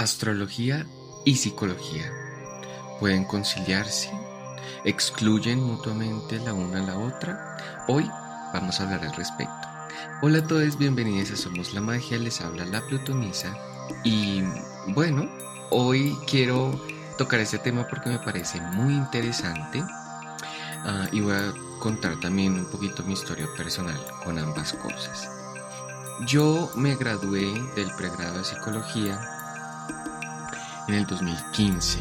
[0.00, 0.86] Astrología
[1.26, 2.10] y psicología
[3.00, 4.10] pueden conciliarse,
[4.86, 7.58] excluyen mutuamente la una a la otra.
[7.86, 8.10] Hoy
[8.54, 9.68] vamos a hablar al respecto.
[10.22, 13.54] Hola a todos, bienvenidos a Somos la Magia, les habla la Plutonisa
[14.02, 14.42] y
[14.94, 15.28] bueno,
[15.68, 16.82] hoy quiero
[17.18, 19.84] tocar este tema porque me parece muy interesante
[20.86, 25.28] ah, y voy a contar también un poquito mi historia personal con ambas cosas.
[26.26, 29.36] Yo me gradué del pregrado de psicología
[30.90, 31.98] en el 2015.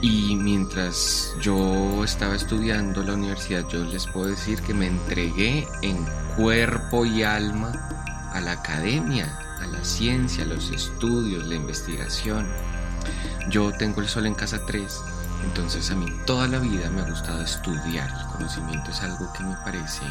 [0.00, 6.06] Y mientras yo estaba estudiando la universidad, yo les puedo decir que me entregué en
[6.36, 7.72] cuerpo y alma
[8.32, 12.46] a la academia, a la ciencia, a los estudios, la investigación.
[13.50, 15.00] Yo tengo el sol en casa 3,
[15.44, 18.08] entonces a mí toda la vida me ha gustado estudiar.
[18.08, 20.02] El conocimiento es algo que me parece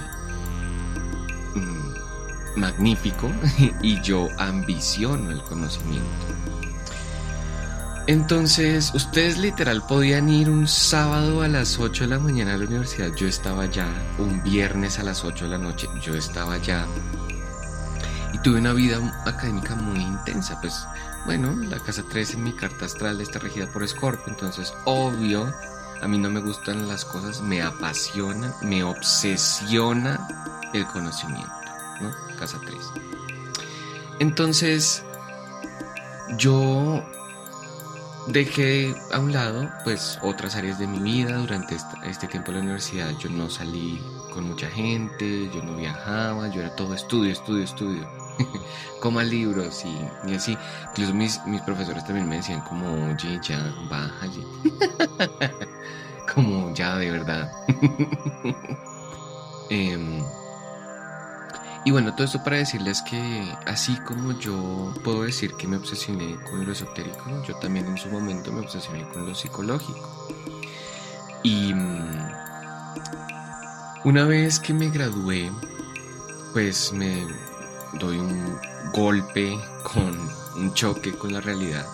[1.55, 3.31] mm, magnífico
[3.81, 6.56] y yo ambiciono el conocimiento.
[8.07, 12.66] Entonces, ustedes literal podían ir un sábado a las 8 de la mañana a la
[12.66, 13.86] universidad, yo estaba allá,
[14.17, 16.85] un viernes a las 8 de la noche, yo estaba allá.
[18.31, 20.85] Y tuve una vida académica muy intensa, pues
[21.25, 25.53] bueno, la casa 3 en mi carta astral está regida por Scorpio, entonces obvio,
[26.02, 30.25] a mí no me gustan las cosas, me apasiona, me obsesiona
[30.73, 31.52] el conocimiento,
[32.00, 32.11] ¿no?
[32.39, 32.78] Casa 3.
[34.19, 35.03] Entonces,
[36.38, 37.03] yo
[38.28, 41.38] dejé a un lado pues otras áreas de mi vida.
[41.38, 44.02] Durante este tiempo en la universidad yo no salí
[44.34, 48.08] con mucha gente yo no viajaba yo era todo estudio estudio estudio.
[49.02, 50.58] Coma libros y, así.
[50.89, 54.44] Incluso mis, mis profesores también me decían como oye ya bájale
[56.34, 57.52] como ya de verdad
[59.69, 60.23] eh,
[61.88, 66.35] y bueno, todo esto para decirles que así como yo puedo decir que me obsesioné
[66.44, 70.27] con lo esotérico, yo también en su momento me obsesioné con lo psicológico.
[71.44, 72.31] Y mm,
[74.03, 75.50] una vez que me gradué,
[76.51, 77.25] pues me
[77.94, 78.59] doy un
[78.91, 81.85] golpe con un choque con la realidad.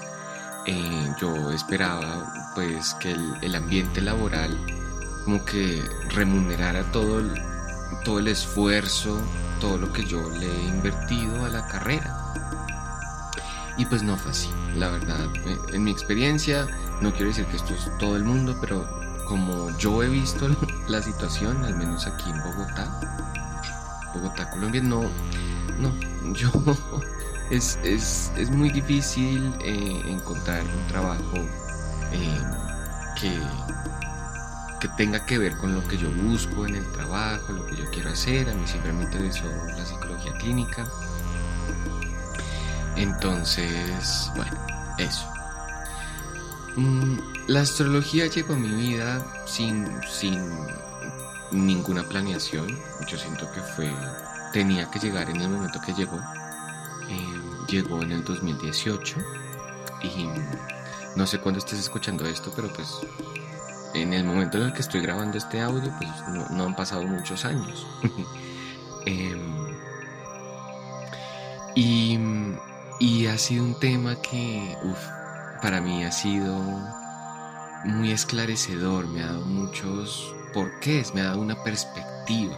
[0.65, 4.57] Eh, yo esperaba pues que el, ambiente laboral
[5.23, 7.21] como que remunerara todo
[8.03, 9.21] todo el esfuerzo
[9.63, 12.33] todo lo que yo le he invertido a la carrera.
[13.77, 15.25] Y pues no fue así, la verdad.
[15.71, 16.67] En mi experiencia,
[16.99, 18.85] no quiero decir que esto es todo el mundo, pero
[19.25, 20.49] como yo he visto
[20.89, 22.99] la situación, al menos aquí en Bogotá,
[24.13, 25.03] Bogotá, Colombia, no,
[25.79, 25.93] no,
[26.33, 26.51] yo,
[27.49, 31.37] es, es, es muy difícil eh, encontrar un trabajo
[32.11, 32.41] eh,
[33.17, 33.39] que
[34.83, 37.89] que tenga que ver con lo que yo busco en el trabajo, lo que yo
[37.89, 38.49] quiero hacer.
[38.49, 39.45] A mí siempre me interesó
[39.77, 40.83] la psicología clínica.
[42.97, 44.51] Entonces, bueno,
[44.97, 45.25] eso.
[46.75, 47.17] Mm,
[47.47, 50.37] la astrología llegó a mi vida sin, sin
[51.51, 52.67] ninguna planeación.
[53.07, 53.89] Yo siento que fue,
[54.51, 56.19] tenía que llegar en el momento que llegó.
[57.07, 59.15] Eh, llegó en el 2018
[60.01, 60.27] y
[61.15, 62.99] no sé cuándo estés escuchando esto, pero pues
[63.93, 66.09] en el momento en el que estoy grabando este audio, pues
[66.51, 67.87] no, han pasado muchos años.
[69.05, 69.77] Em,
[71.75, 74.77] y, ha sido un tema que,
[75.61, 76.57] para mí ha sido
[77.83, 82.55] muy esclarecedor, me ha dado muchos porqués, me ha dado una perspectiva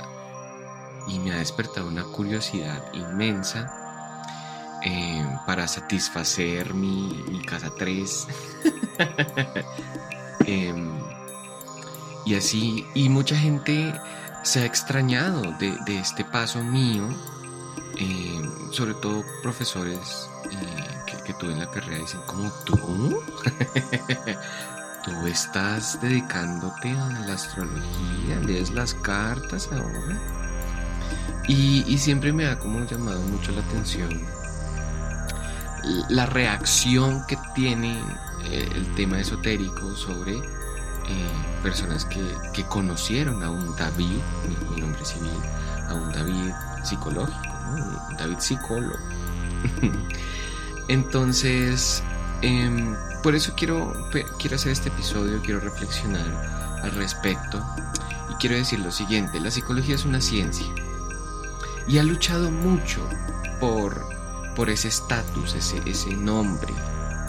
[1.07, 3.73] y me ha despertado una curiosidad inmensa
[4.83, 8.27] em, para satisfacer mi, mi casa 3.
[12.25, 13.93] Y así, y mucha gente
[14.41, 17.07] se ha extrañado de, este paso mío,
[17.97, 18.41] eh,
[18.71, 22.75] sobre todo profesores eh, que, tuve en la carrera dicen, como tú,
[25.05, 30.19] tú estás dedicándote a la astrología, lees las cartas ahora.
[31.47, 34.09] Y, siempre me ha como llamado mucho la atención
[36.09, 37.99] la reacción que tiene
[38.45, 40.41] eh, el tema esotérico sobre
[41.07, 41.29] eh,
[41.61, 44.19] personas que, conocieron a un David,
[44.71, 45.39] mi, nombre civil,
[45.87, 46.51] a un David
[46.83, 47.39] psicológico,
[48.09, 48.97] un David psicólogo.
[50.87, 52.03] Entonces,
[52.41, 53.93] em, por eso quiero,
[54.39, 56.25] quiero hacer este episodio, quiero reflexionar
[56.81, 57.63] al respecto
[58.29, 60.67] y quiero decir lo siguiente, la psicología es una ciencia
[61.87, 63.07] y ha luchado mucho
[63.59, 64.07] por,
[64.55, 66.73] por ese estatus, ese, ese nombre,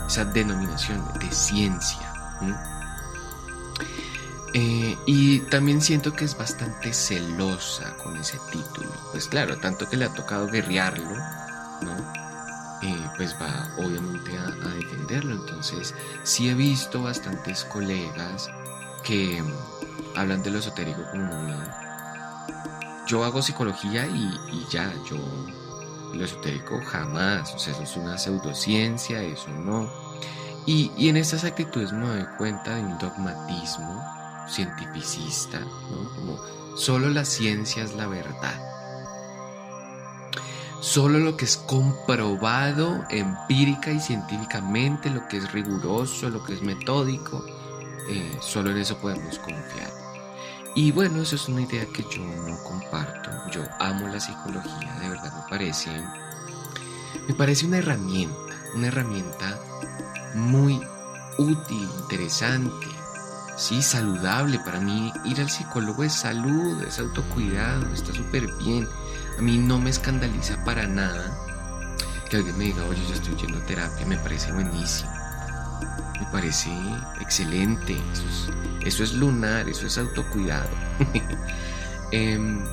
[0.07, 2.13] esa denominación de ciencia.
[4.59, 8.89] Eh, y también siento que es bastante celosa con ese título.
[9.13, 11.11] Pues claro, tanto que le ha tocado guerrearlo,
[11.83, 11.95] ¿no?
[12.83, 15.35] Eh, pues va obviamente a, defenderlo.
[15.35, 18.49] Entonces, sí he visto bastantes colegas
[19.05, 19.45] que
[20.15, 21.31] hablan de lo esotérico como
[23.07, 25.19] Yo hago psicología y, y ya, yo
[26.15, 29.87] lo esotérico jamás, o sea, eso es una pseudociencia, eso no.
[30.65, 34.17] Y, y en estas actitudes me doy cuenta de un dogmatismo
[34.49, 35.61] cientificista.
[36.15, 36.39] Como
[36.77, 38.63] solo la ciencia es la verdad.
[40.81, 46.63] Solo lo que es comprobado empírica y científicamente, lo que es riguroso, lo que es
[46.63, 47.45] metódico,
[48.09, 49.91] eh, solo en eso podemos confiar.
[50.77, 53.31] Y bueno, eso es una idea que yo no comparto.
[53.51, 55.91] Yo amo la psicología, de verdad me parece,
[57.27, 59.59] me parece una herramienta, una herramienta
[60.35, 60.81] muy
[61.39, 62.87] útil, interesante,
[63.57, 64.59] sí, saludable.
[64.61, 68.89] Para mí ir al psicólogo es salud, es autocuidado, está súper bien.
[69.39, 71.37] A mí no me escandaliza para nada
[72.29, 75.11] que alguien me diga, oye, yo estoy yendo terapia, me parece buenísimo.
[76.21, 76.71] Me parece
[77.21, 77.97] excelente.
[78.13, 80.69] Eso es, eso es lunar, eso es autocuidado.
[82.13, 82.65] Em,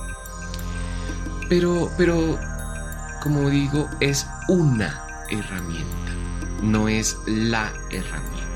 [1.50, 2.39] pero, pero,
[3.24, 6.12] como digo, es una herramienta,
[6.62, 8.52] no es la herramienta.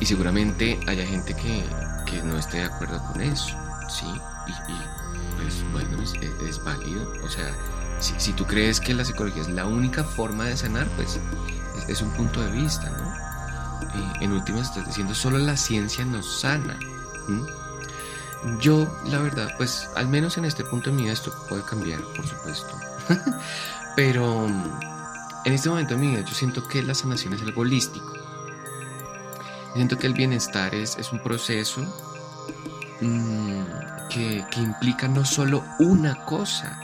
[0.00, 1.64] Y seguramente haya gente que,
[2.06, 3.56] que no esté de acuerdo con eso,
[3.88, 4.06] ¿sí?
[4.46, 4.52] Y,
[5.36, 7.12] pues bueno, es, válido.
[7.24, 7.52] O sea,
[8.00, 11.18] si, tú crees que la psicología es la única forma de sanar, pues
[11.88, 13.26] es, un punto de vista, ¿no?
[14.20, 16.78] En últimas estás diciendo, solo la ciencia nos sana.
[18.60, 22.00] Yo, la verdad, pues al menos en este punto de mi vida esto puede cambiar,
[22.14, 22.78] por supuesto.
[23.96, 28.15] Pero en este momento de mi vida yo siento que la sanación es algo holístico.
[29.76, 31.82] Siento que el bienestar es, es un proceso
[33.02, 36.80] mm, que, que implica no solo una cosa.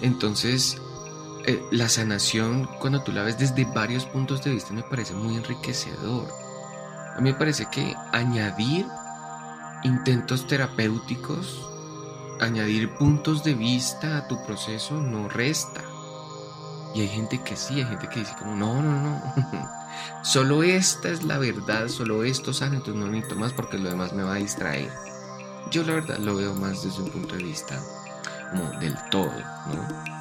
[0.00, 0.82] Entonces,
[1.46, 5.36] eh, la sanación, cuando tú la ves desde varios puntos de vista, me parece muy
[5.36, 6.26] enriquecedor.
[7.16, 8.86] A mí me parece que añadir
[9.84, 11.70] intentos terapéuticos,
[12.40, 15.82] añadir puntos de vista a tu proceso no resta.
[16.94, 19.22] Y hay gente que sí, hay gente que dice como, no, no, no,
[20.22, 24.12] solo esta es la verdad, solo esto sale, entonces no necesito más porque lo demás
[24.12, 24.90] me va a distraer.
[25.70, 27.80] Yo la verdad lo veo más desde un punto de vista
[28.50, 29.32] como del todo,
[29.68, 30.14] ¿no?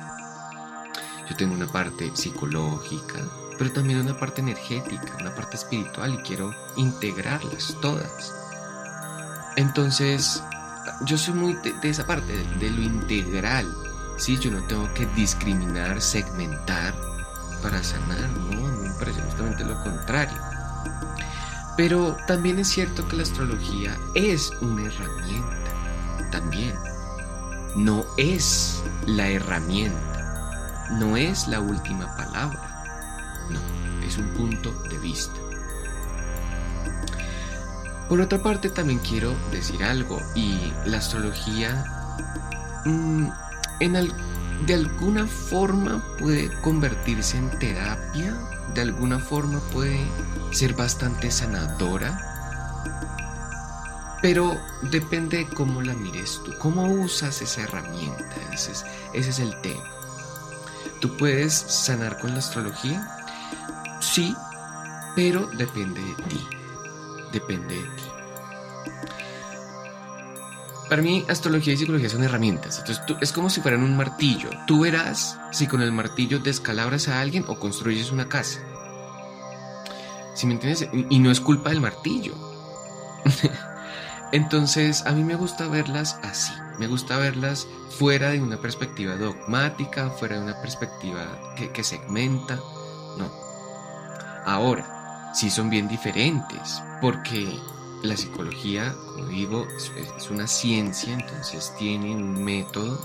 [1.30, 3.20] Yo tengo una parte psicológica,
[3.58, 8.34] pero también una parte energética, una parte espiritual y quiero integrarlas todas.
[9.56, 10.44] Entonces,
[11.06, 13.68] yo soy muy de, esa parte, de, lo integral.
[14.18, 16.94] Sí, yo no tengo que discriminar, segmentar
[17.64, 20.38] para sanar, no, me parece justamente lo contrario.
[21.76, 26.76] Pero también es cierto que la astrología es una herramienta, también.
[27.76, 30.14] No es la herramienta
[30.92, 32.60] no es la última palabra.
[33.50, 33.60] No,
[34.06, 35.34] es un punto de vista.
[38.10, 41.84] Por otra parte, también quiero decir algo, y la astrología
[42.86, 43.28] mm,
[44.66, 48.34] de alguna forma puede convertirse en terapia,
[48.74, 50.00] de alguna forma puede
[50.52, 52.20] ser bastante sanadora,
[54.22, 58.72] pero depende de cómo la mires tú, cómo usas esa herramienta, ese
[59.14, 59.84] es el tema.
[61.02, 63.06] ¿Tú puedes sanar con la astrología?
[64.00, 64.34] Sí,
[65.16, 66.48] pero depende de ti.
[67.34, 68.13] Depende de ti.
[70.94, 72.78] Para mí, astrología y psicología son herramientas.
[72.78, 74.52] Entonces, es como si fueran un martillo.
[74.68, 78.60] Tú verás si con el martillo descalabras a alguien o construyes una casa.
[80.36, 80.88] ¿Sí me entiendes?
[81.10, 82.36] Y no es culpa del martillo.
[84.32, 86.54] Entonces, a mí me gusta verlas así.
[86.78, 92.60] Me gusta verlas fuera de una perspectiva dogmática, fuera de una perspectiva que, segmenta.
[93.18, 93.32] No.
[94.46, 97.60] Ahora, sí son bien diferentes, porque
[98.04, 99.66] la psicología, como digo,
[100.18, 103.00] es, una ciencia, entonces tiene un método,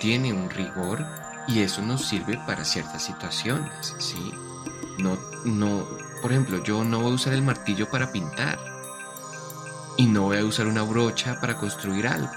[0.00, 1.04] tiene un rigor
[1.46, 4.32] y eso nos sirve para ciertas situaciones, ¿sí?
[4.98, 5.86] No, no,
[6.22, 8.58] por ejemplo, yo no voy a usar el martillo para pintar
[9.98, 12.32] y no voy a usar una brocha para construir algo,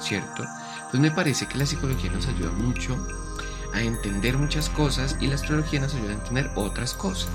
[0.00, 0.44] ¿cierto?
[0.76, 2.96] Entonces me parece que la psicología nos ayuda mucho
[3.72, 7.32] a entender muchas cosas y la astrología nos ayuda a entender otras cosas.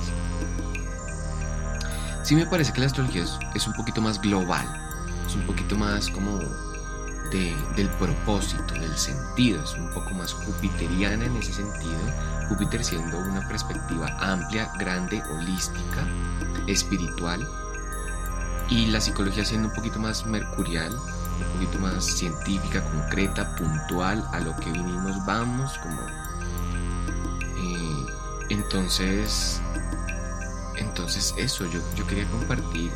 [2.30, 4.64] Sí me parece que la astrología es, un poquito más global,
[5.26, 6.38] es un poquito más como
[7.32, 11.98] del propósito, del sentido, es un poco más jupiteriana en ese sentido,
[12.48, 16.06] Júpiter siendo una perspectiva amplia, grande, holística,
[16.68, 17.48] espiritual,
[18.70, 24.40] y la psicología siendo un poquito más mercurial, un poquito más científica, concreta, puntual, a
[24.40, 26.00] lo que vinimos vamos, como...
[27.58, 28.06] Eh,
[28.50, 29.64] Entonces,
[30.80, 32.92] entonces eso, yo, yo quería compartir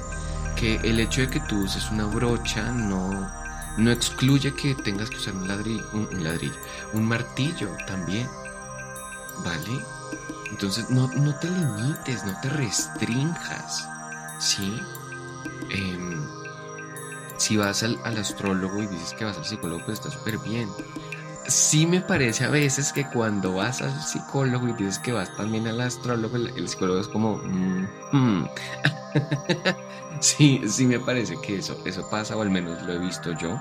[0.56, 3.30] que el hecho de que tú uses una brocha no,
[3.78, 6.56] no excluye que tengas que usar un ladrillo, un, ladrillo,
[6.94, 8.30] un martillo también.
[9.44, 9.84] ¿Vale?
[10.52, 13.88] Entonces no, no te limites, no te restrinjas.
[14.40, 14.80] ¿Sí?
[15.70, 16.22] Em,
[17.38, 20.70] si vas al, al, astrólogo y dices que vas al psicólogo, pues está súper bien
[21.48, 25.68] sí me parece a veces que cuando vas al psicólogo y dices que vas también
[25.68, 27.38] al astrólogo, el, psicólogo es como...
[27.38, 28.50] Mm, mm".
[30.20, 33.60] sí, sí me parece que eso, eso pasa, o al menos lo he visto yo.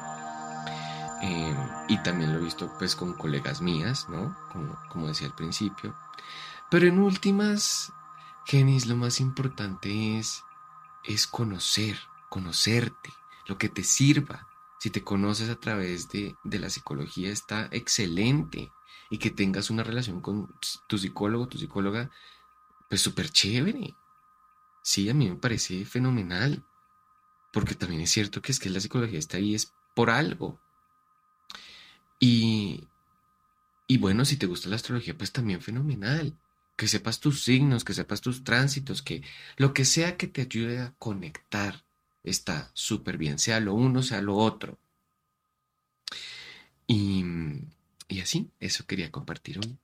[1.22, 1.56] Em,
[1.88, 4.36] y también lo he visto pues con colegas mías, ¿no?
[4.52, 5.94] Como, como decía al principio.
[6.70, 7.92] Pero en últimas,
[8.46, 10.44] Genis, lo más importante es,
[11.04, 11.98] es conocer,
[12.28, 13.10] conocerte,
[13.46, 14.48] lo que te sirva
[14.82, 18.72] si te conoces a través de, la psicología, está excelente.
[19.10, 20.52] Y que tengas una relación con
[20.88, 22.10] tu psicólogo, tu psicóloga,
[22.88, 23.94] pues súper chévere.
[24.82, 26.64] Sí, a mí me parece fenomenal.
[27.52, 30.58] Porque también es cierto que es que la psicología está ahí es por algo.
[32.18, 32.88] Y,
[33.86, 36.36] y bueno, si te gusta la astrología, pues también fenomenal.
[36.74, 39.22] Que sepas tus signos, que sepas tus tránsitos, que
[39.58, 41.84] lo que sea que te ayude a conectar
[42.24, 44.78] está súper bien, sea lo uno, sea lo otro.
[46.86, 47.24] Y,
[48.08, 49.78] y así, eso quería compartir hoy.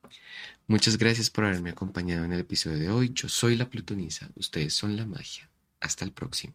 [0.67, 3.13] Muchas gracias por haberme acompañado en el episodio de hoy.
[3.15, 5.51] Yo soy la Plutonisa, ustedes son la magia.
[5.81, 6.55] Hasta el próximo.